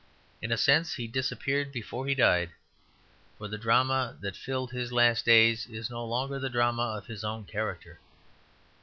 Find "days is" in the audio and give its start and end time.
5.25-5.91